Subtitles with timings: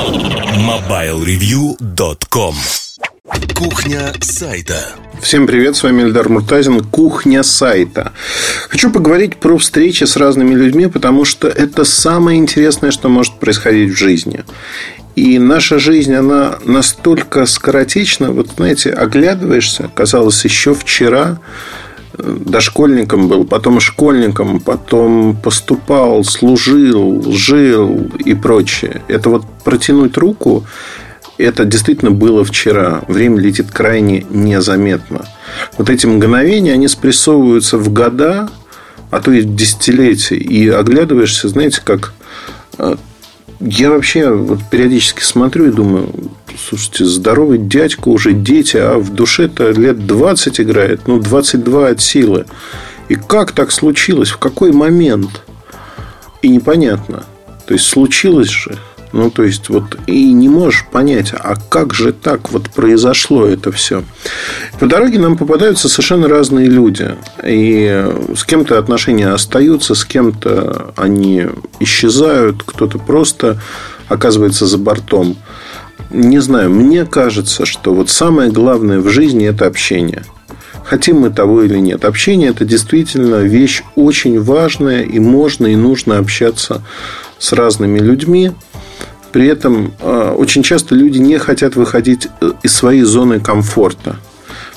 [0.00, 2.54] MobileReview.com
[3.54, 8.12] Кухня сайта Всем привет, с вами Эльдар Муртазин, кухня сайта.
[8.70, 13.92] Хочу поговорить про встречи с разными людьми, потому что это самое интересное, что может происходить
[13.92, 14.46] в жизни.
[15.16, 18.30] И наша жизнь, она настолько скоротечна.
[18.30, 21.40] Вот, знаете, оглядываешься, казалось, еще вчера
[22.22, 29.02] дошкольником был, потом школьником, потом поступал, служил, жил и прочее.
[29.08, 30.64] Это вот протянуть руку,
[31.38, 33.02] это действительно было вчера.
[33.08, 35.26] Время летит крайне незаметно.
[35.78, 38.48] Вот эти мгновения, они спрессовываются в года,
[39.10, 40.36] а то и в десятилетия.
[40.36, 42.12] И оглядываешься, знаете, как
[42.78, 42.96] э,
[43.60, 46.08] я вообще вот периодически смотрю и думаю,
[46.68, 52.46] слушайте, здоровый дядька, уже дети, а в душе-то лет 20 играет, ну, 22 от силы.
[53.08, 54.30] И как так случилось?
[54.30, 55.42] В какой момент?
[56.42, 57.24] И непонятно.
[57.66, 58.78] То есть, случилось же.
[59.12, 63.72] Ну, то есть, вот и не можешь понять, а как же так вот произошло это
[63.72, 64.04] все.
[64.78, 67.16] По дороге нам попадаются совершенно разные люди.
[67.44, 71.46] И с кем-то отношения остаются, с кем-то они
[71.80, 73.60] исчезают, кто-то просто
[74.08, 75.36] оказывается за бортом.
[76.10, 80.24] Не знаю, мне кажется, что вот самое главное в жизни это общение.
[80.84, 82.04] Хотим мы того или нет.
[82.04, 86.82] Общение это действительно вещь очень важная, и можно и нужно общаться
[87.38, 88.50] с разными людьми.
[89.32, 94.16] При этом э, очень часто люди не хотят выходить э, из своей зоны комфорта.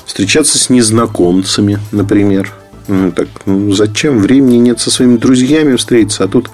[0.06, 2.52] Встречаться с незнакомцами, например.
[2.86, 4.18] Ну, так, ну, зачем?
[4.18, 6.50] Времени нет со своими друзьями встретиться, а тут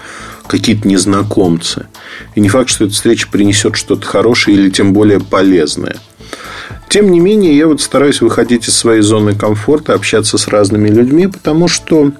[0.47, 1.87] какие-то незнакомцы.
[2.35, 5.97] И не факт, что эта встреча принесет что-то хорошее или тем более полезное.
[6.89, 11.27] Тем не менее, я вот стараюсь выходить из своей зоны комфорта, общаться с разными людьми,
[11.27, 12.11] потому что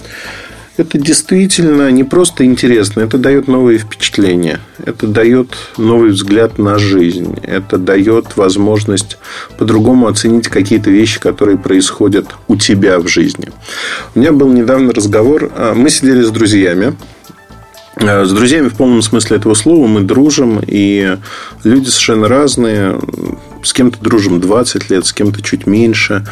[0.78, 7.38] это действительно не просто интересно, это дает новые впечатления, это дает новый взгляд на жизнь,
[7.44, 9.18] это дает возможность
[9.58, 13.50] по-другому оценить какие-то вещи, которые происходят у тебя в жизни.
[14.16, 16.96] У меня был недавно разговор, а, мы сидели с друзьями,
[18.02, 21.18] с друзьями в полном смысле этого слова мы дружим, и
[21.64, 23.00] люди совершенно разные
[23.64, 26.26] с кем-то дружим 20 лет, с кем-то чуть меньше.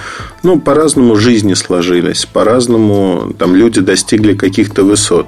[0.43, 5.27] Ну, по-разному жизни сложились, по-разному там люди достигли каких-то высот.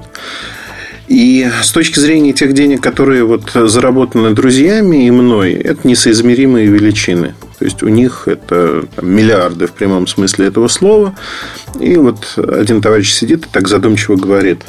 [1.08, 7.34] И с точки зрения тех денег, которые вот заработаны друзьями и мной, это несоизмеримые величины.
[7.58, 11.14] То есть у них это там, миллиарды в прямом смысле этого слова.
[11.78, 14.62] И вот один товарищ сидит и так задумчиво говорит.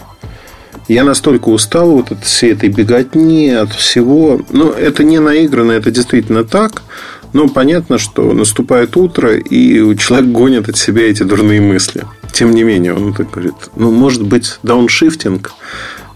[0.88, 4.42] Я настолько устал вот от всей этой беготни, от всего.
[4.52, 6.84] Ну, это не наигранно, это действительно так.
[7.32, 12.06] Но понятно, что наступает утро, и человек гонит от себя эти дурные мысли.
[12.32, 15.54] Тем не менее, он так говорит, ну, может быть, дауншифтинг,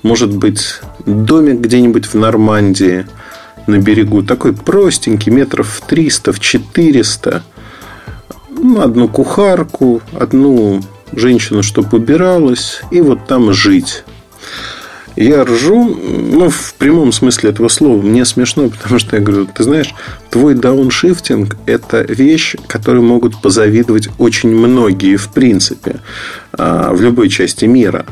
[0.04, 3.08] может быть, домик где-нибудь в Нормандии
[3.66, 7.44] на берегу, такой простенький, метров в 300, в 400,
[8.50, 10.82] ну, одну кухарку, одну
[11.14, 14.04] женщину, чтобы убиралась, и вот там жить.
[15.18, 15.98] Я ржу,
[16.32, 18.00] ну, в прямом смысле этого слова.
[18.00, 19.96] Мне смешно, потому что я говорю, ты знаешь,
[20.30, 26.02] твой дауншифтинг– это вещь, которой могут позавидовать очень многие, в принципе,
[26.54, 28.06] а, в любой части мира.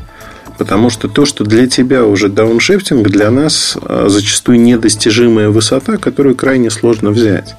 [0.58, 6.34] Потому что то, что для тебя уже дауншифтинг, для нас а, зачастую недостижимая высота, которую
[6.34, 7.56] крайне сложно взять.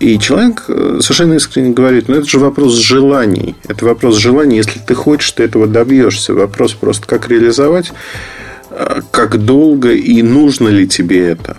[0.00, 3.56] И человек э, совершенно искренне говорит, ну это же вопрос желаний.
[3.66, 6.34] Это вопрос желаний, если ты хочешь, ты этого добьешься.
[6.34, 7.92] Вопрос просто, как реализовать,
[9.10, 11.56] как долго и нужно ли тебе это.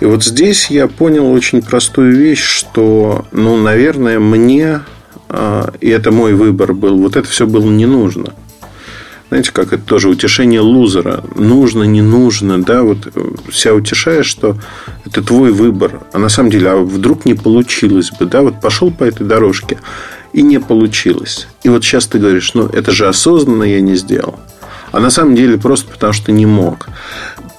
[0.00, 4.80] И вот здесь я понял очень простую вещь, что, ну, наверное, мне,
[5.28, 8.34] э, и это мой выбор был, вот это все было не нужно–
[9.28, 11.24] знаете, как это тоже утешение лузера.
[11.34, 13.08] Нужно, не нужно, да, вот
[13.52, 14.56] себя утешаешь, что
[15.04, 16.02] это твой выбор.
[16.12, 19.78] А на самом деле, а вдруг не получилось бы, да, вот пошел по этой дорожке
[20.32, 21.48] и не получилось.
[21.64, 24.38] И вот сейчас ты говоришь, ну, это же осознанно я не сделал.
[24.96, 26.88] А на самом деле просто потому, что не мог.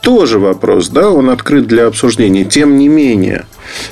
[0.01, 2.45] Тоже вопрос, да, он открыт для обсуждения.
[2.45, 3.45] Тем не менее,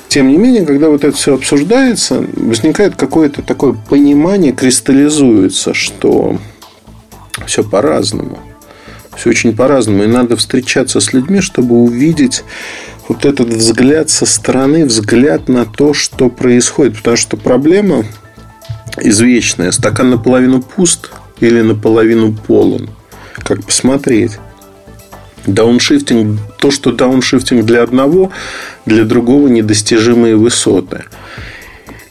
[0.07, 6.39] тем не менее, когда вот это все обсуждается, возникает какое-то такое понимание, кристаллизуется, что
[7.45, 8.39] все по-разному.
[9.15, 10.05] Все очень по-разному.
[10.05, 12.43] И надо встречаться с людьми, чтобы увидеть
[13.07, 16.97] вот этот взгляд со стороны, взгляд на то, что происходит.
[16.97, 18.05] Потому что проблема
[18.99, 19.69] извечная.
[19.69, 22.89] Стакан наполовину пуст или наполовину полон.
[23.45, 24.39] Как посмотреть?
[25.45, 28.31] Дауншифтинг, то, что дауншифтинг для одного,
[28.87, 31.03] для другого недостижимые высоты.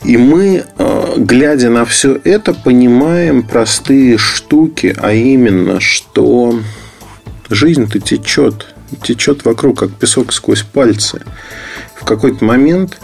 [0.04, 6.60] И мы, э, глядя на все это, понимаем простые штуки, а именно, что
[7.50, 8.72] жизнь-то течет.
[9.02, 11.20] течет вокруг, как песок сквозь пальцы.
[11.96, 13.00] В какой-то момент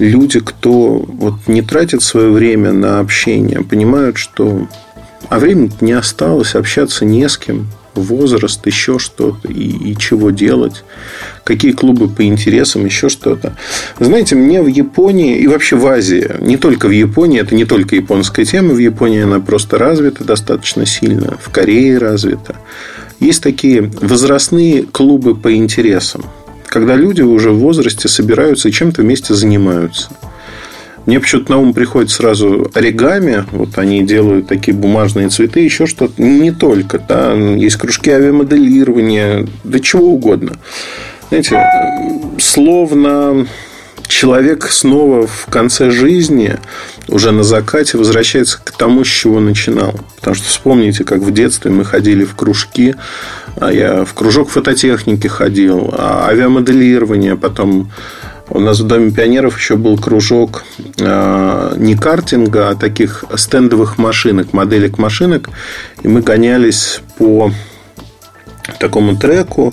[0.00, 4.66] люди, кто вот не тратит свое время на общение, понимают, что
[5.28, 10.84] а времени не осталось, общаться не с кем, возраст, еще что-то, и, и чего делать,
[11.44, 13.56] какие клубы по интересам, еще что-то.
[13.98, 17.96] Знаете, мне в Японии и вообще в Азии, не только в Японии, это не только
[17.96, 22.56] японская тема, в Японии она просто развита достаточно сильно, в Корее развита.
[23.20, 26.24] Есть такие возрастные клубы по интересам,
[26.66, 30.08] когда люди уже в возрасте собираются и чем-то вместе занимаются–
[31.06, 33.44] мне почему-то на ум приходит сразу оригами.
[33.52, 36.20] Вот они делают такие бумажные цветы, еще что-то.
[36.22, 36.98] Не только.
[36.98, 37.32] Да?
[37.32, 40.56] Есть кружки авиамоделирования, да чего угодно.
[41.28, 41.60] Знаете,
[42.38, 43.46] словно
[44.06, 46.56] человек снова в конце жизни,
[47.08, 49.94] уже на закате, возвращается к тому, с чего начинал.
[50.16, 52.94] Потому что вспомните, как в детстве мы ходили в кружки,
[53.60, 57.90] а я в кружок фототехники ходил, а авиамоделирование, потом
[58.50, 60.64] у нас в Доме пионеров еще был кружок
[60.98, 65.48] э, не картинга, а таких стендовых машинок, моделек машинок.
[66.02, 67.50] И мы гонялись по
[68.78, 69.72] такому треку.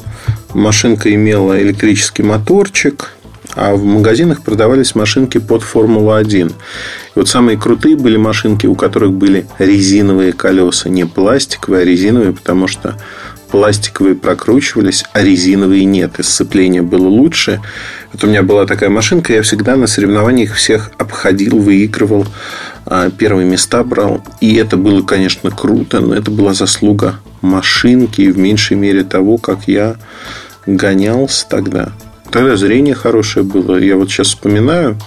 [0.54, 3.14] Машинка имела электрический моторчик,
[3.56, 6.50] а в магазинах продавались машинки под Формулу-1.
[6.50, 6.54] И
[7.16, 10.90] вот самые крутые были машинки, у которых были резиновые колеса.
[10.90, 12.98] Не пластиковые, а резиновые, потому что
[13.52, 16.20] пластиковые прокручивались, а резиновые нет.
[16.20, 17.62] И сцепление было лучше.
[18.14, 22.26] Вот у меня была такая машинка, я всегда на соревнованиях всех обходил, выигрывал,
[22.86, 24.24] а, первые места брал.
[24.40, 29.38] И это было, конечно, круто, но это была заслуга машинки и в меньшей мере того,
[29.38, 29.98] как я
[30.66, 31.90] гонялся тогда.
[32.32, 33.78] Тогда зрение хорошее было.
[33.78, 34.98] Я вот сейчас вспоминаю,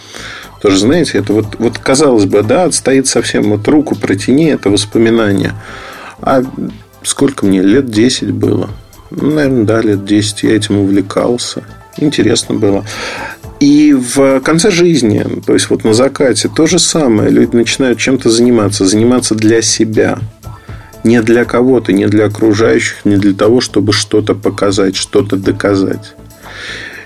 [0.61, 5.53] тоже, знаете, это вот, вот казалось бы, да, отстоит совсем, вот руку протяни, это воспоминание.
[6.21, 6.43] А
[7.05, 8.71] сколько мне, лет 10 было.
[9.11, 11.65] Ну, наверное, да, лет 10 я этим увлекался.
[11.97, 12.85] Интересно было.
[13.61, 17.31] И в конце жизни, то есть вот на закате, то же самое.
[17.31, 18.85] Люди начинают чем-то заниматься.
[18.85, 20.19] Заниматься для себя.
[21.05, 26.15] Не для кого-то, не для окружающих, не для того, чтобы что-то показать, что-то доказать.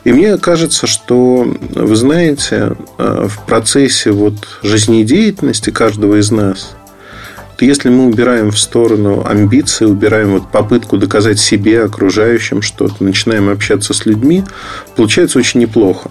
[0.04, 6.74] И мне кажется, что, вы знаете, э, в процессе вот жизнедеятельности каждого из нас–
[7.60, 13.94] если мы убираем в сторону амбиции, убираем вот попытку доказать себе, окружающим что-то, начинаем общаться
[13.94, 14.44] с людьми,
[14.96, 16.10] получается очень неплохо.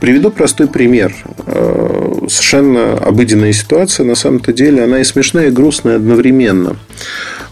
[0.00, 1.14] Приведу простой пример.
[1.46, 6.76] Э, совершенно обыденная ситуация, на самом-то деле, она и смешная, и грустная одновременно.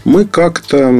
[0.05, 0.93] Мы как-то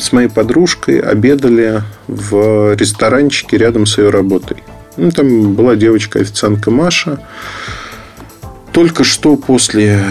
[0.00, 4.56] с моей подружкой обедали в ресторанчике рядом с ее работой.
[4.96, 7.20] Ну, там была девочка-официантка Маша.
[8.72, 10.02] Только что после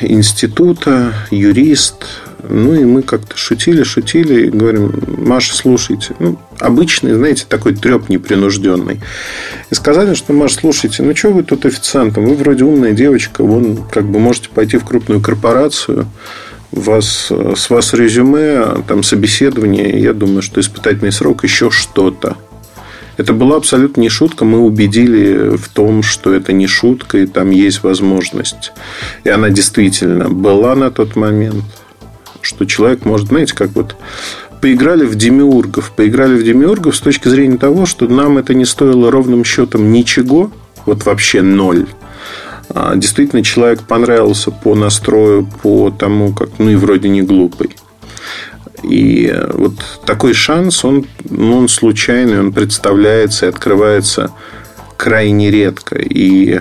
[0.00, 2.06] института, юрист.
[2.48, 6.14] Ну, и мы как-то шутили, шутили и говорим, Маша, слушайте.
[6.20, 9.00] Ну, обычный, знаете, такой треп непринужденный.
[9.70, 12.26] И сказали, что, Маша, слушайте, ну, что вы тут официантом?
[12.26, 16.06] Вы вроде умная девочка, вон, как бы можете пойти в крупную корпорацию,
[16.70, 22.36] вас, с вас резюме, там собеседование, я думаю, что испытательный срок, еще что-то.
[23.16, 24.44] Это была абсолютно не шутка.
[24.44, 28.72] Мы убедили в том, что это не шутка, и там есть возможность.
[29.24, 31.64] И она действительно была на тот момент,
[32.42, 33.96] что человек может, знаете, как вот
[34.60, 35.92] поиграли в демиургов.
[35.92, 40.50] Поиграли в демиургов с точки зрения того, что нам это не стоило ровным счетом ничего,
[40.84, 41.86] вот вообще ноль.
[42.68, 47.76] А действительно, человек понравился по настрою, по тому, как, ну и вроде не глупый.
[48.82, 54.30] И вот такой шанс, он, ну, он случайный, он представляется и открывается
[54.96, 55.96] крайне редко.
[55.96, 56.60] И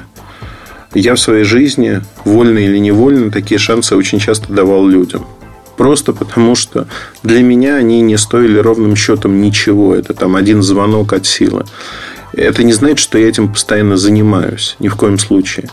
[0.94, 5.26] я в своей жизни, вольно или невольно, такие шансы очень часто давал людям.
[5.78, 6.88] Просто потому, что
[7.22, 9.94] для меня они не стоили ровным счетом ничего.
[9.94, 11.66] Это там один звонок от силы.
[12.32, 14.76] Это не значит, что я этим постоянно занимаюсь.
[14.80, 15.70] Ни в коем случае.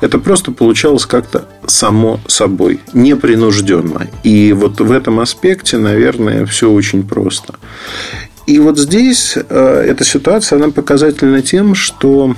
[0.00, 4.08] Это просто получалось как-то само собой, непринужденно.
[4.22, 7.54] И вот в этом аспекте, наверное, все очень просто.
[8.46, 12.34] И вот здесь э, эта ситуация, она показательна тем, что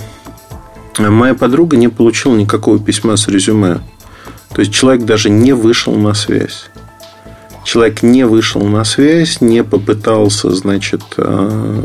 [0.97, 3.79] моя подруга не получила никакого письма с резюме.
[4.53, 6.69] То есть человек даже не вышел на связь.
[7.63, 11.83] Человек не вышел на связь, не попытался, значит, э,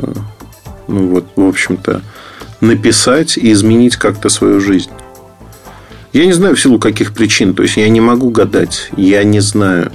[0.87, 2.01] ну вот, в общем-то,
[2.61, 4.91] написать и изменить как-то свою жизнь.
[6.15, 7.55] Я не знаю в силу каких причин.
[7.55, 8.89] То есть я не могу гадать.
[8.97, 9.91] Я не знаю.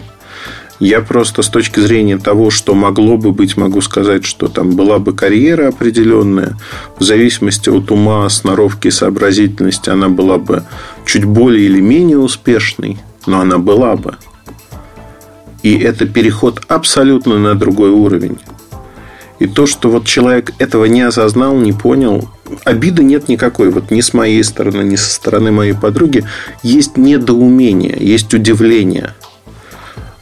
[0.82, 5.00] Я просто с точки зрения того, что могло бы быть, могу сказать, что там была
[5.00, 6.58] бы карьера определенная.
[6.98, 10.64] В зависимости от ума, сноровки, сообразительности она была бы
[11.06, 12.98] чуть более или менее успешной.
[13.26, 14.18] Но она была бы.
[15.64, 18.40] И это переход абсолютно на другой уровень.
[19.40, 22.30] И то, что вот человек этого не осознал, не понял,
[22.64, 23.70] обиды нет никакой.
[23.70, 26.24] Вот ни с моей стороны, ни со стороны моей подруги.
[26.64, 29.14] Есть недоумение, есть удивление.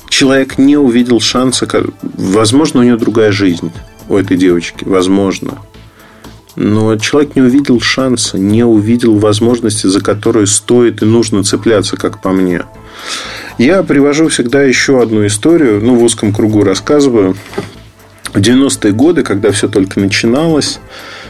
[0.10, 1.68] Человек не увидел шанса.
[2.02, 3.72] Возможно, у нее другая жизнь
[4.10, 4.84] у этой девочки.
[4.84, 5.60] Возможно.
[6.56, 12.20] Но человек не увидел шанса, не увидел возможности, за которую стоит и нужно цепляться, как
[12.20, 12.64] по мне.
[13.60, 17.36] Я привожу всегда еще одну историю, ну, в узком кругу рассказываю.
[18.34, 20.80] В 90-е годы, когда все только начиналось,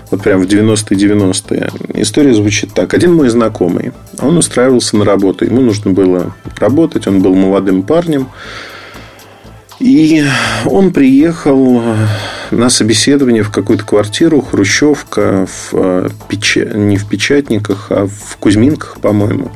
[0.10, 2.94] вот прям в 90-е-90-е, история звучит так.
[2.94, 5.46] Один мой знакомый, он устраивался на работу.
[5.46, 8.28] Ему нужно было работать, он был молодым парнем.
[9.80, 10.24] И
[10.66, 11.84] он приехал
[12.50, 16.58] на собеседование в какую-то квартиру, Хрущевка, в э, печ...
[16.74, 19.52] не в Печатниках, а в Кузьминках, по-моему.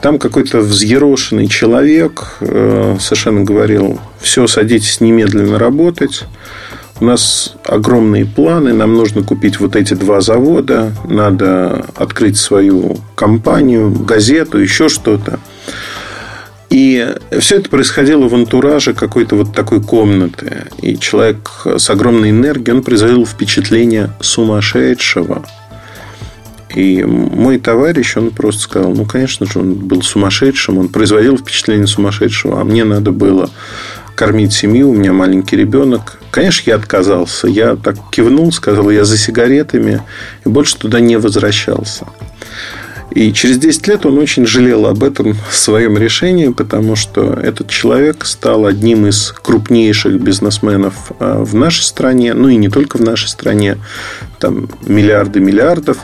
[0.00, 6.24] Там какой-то взъерошенный человек э, совершенно говорил, все, садитесь немедленно работать.
[7.02, 13.90] У нас огромные планы, нам нужно купить вот эти два завода, надо открыть свою компанию,
[13.90, 15.40] газету, еще что-то.
[16.70, 20.66] И все это происходило в антураже какой-то вот такой комнаты.
[20.80, 25.44] И человек с огромной энергией, он производил впечатление сумасшедшего.
[26.76, 31.88] И мой товарищ, он просто сказал, ну, конечно же, он был сумасшедшим, он производил впечатление
[31.88, 33.50] сумасшедшего, а мне надо было
[34.14, 36.18] кормить семью, у меня маленький ребенок.
[36.30, 37.46] Конечно, я отказался.
[37.48, 40.02] Я так кивнул, сказал, я за сигаретами,
[40.44, 42.06] и больше туда не возвращался.
[43.14, 48.24] И через 10 лет он очень жалел об этом своем решении, потому что этот человек
[48.24, 53.28] стал одним из крупнейших бизнесменов а, в нашей стране, ну и не только в нашей
[53.28, 53.76] стране,
[54.38, 55.98] там миллиарды миллиардов.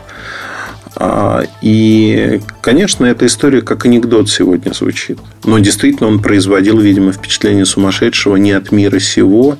[0.96, 5.18] А, и, конечно, эта история как анекдот сегодня звучит.
[5.44, 9.58] Но действительно он производил, видимо, впечатление сумасшедшего не от мира сего.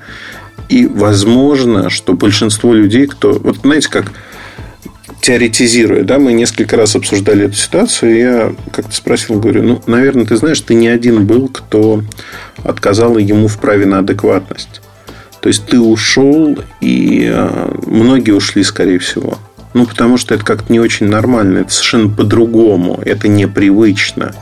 [0.69, 3.35] И возможно, что большинство людей, кто...
[3.35, 4.13] Вот знаете, как
[5.21, 10.27] теоретизируя, да, мы несколько раз обсуждали эту ситуацию, и я как-то спросил, говорю, ну, наверное,
[10.27, 12.03] ты знаешь, ты не один был, кто
[12.63, 14.81] отказал ему в праве на адекватность.
[15.41, 19.39] То есть ты ушел, и а, многие ушли, скорее всего.
[19.79, 24.35] Ну, потому что это как-то не очень нормально, это совершенно по-другому, это непривычно.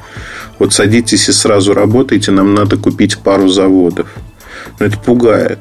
[0.59, 4.09] Вот садитесь и сразу работайте, нам надо купить пару заводов.
[4.81, 5.59] Но это пугает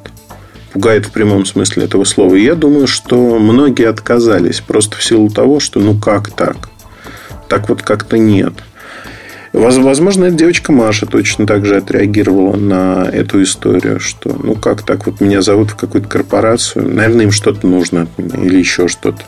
[0.72, 2.36] пугает в прямом смысле этого слова.
[2.36, 6.70] И я думаю, что многие отказались просто в силу того, что ну как так?
[7.50, 8.53] Так вот как-то нет.
[9.51, 15.05] Возможно, эта девочка Маша точно так же отреагировала на эту историю, что ну как так
[15.05, 19.24] вот меня зовут в какую-то корпорацию, наверное, им что-то нужно от меня или еще что-то.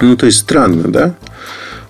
[0.00, 1.14] Ну, то есть странно, да?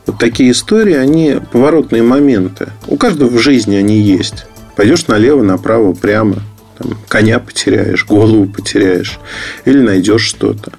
[0.06, 2.68] Вот такие истории, они поворотные моменты.
[2.86, 4.46] У каждого в жизни они есть.
[4.76, 6.36] Пойдешь налево, направо, прямо–
[6.82, 9.18] там, коня потеряешь, голову потеряешь
[9.64, 10.72] или найдешь что-то.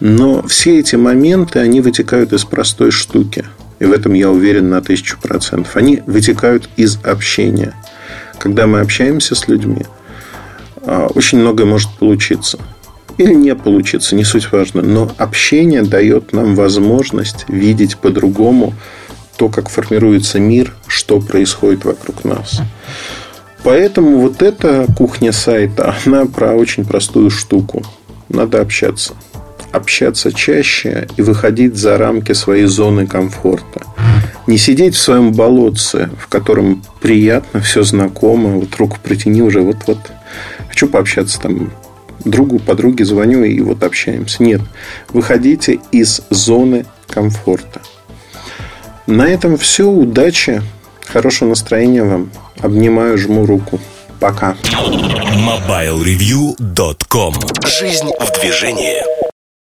[0.00, 3.44] Но все эти моменты, они вытекают из простой штуки.
[3.80, 5.76] И в этом я уверен на тысячу процентов.
[5.76, 7.74] Они вытекают из общения.
[8.38, 9.84] Когда мы общаемся с людьми,
[10.82, 12.58] а, очень многое может получиться.
[13.18, 14.80] Или не получиться, не суть важно.
[14.80, 18.74] Но общение дает нам возможность видеть по-другому
[19.36, 22.60] то, как формируется мир, что происходит вокруг нас.
[23.62, 27.84] Поэтому вот эта кухня сайта, она про очень простую штуку.
[28.28, 29.14] Надо общаться.
[29.72, 33.82] Общаться чаще и выходить за рамки своей зоны комфорта.
[34.46, 38.50] Не сидеть в своем болотце, в котором приятно, все знакомо.
[38.50, 39.98] Вот руку протяни уже, вот-вот.
[40.68, 41.70] Хочу пообщаться там
[42.30, 44.42] другу, подруге звоню и вот общаемся.
[44.42, 44.62] Нет.
[45.10, 47.82] Выходите из зоны комфорта.
[49.06, 49.88] На этом все.
[49.88, 50.62] Удачи.
[51.06, 52.30] Хорошего настроения вам.
[52.60, 53.80] Обнимаю, жму руку.
[54.20, 54.56] Пока.
[55.34, 57.34] MobileReview.com
[57.66, 59.17] Жизнь в движении.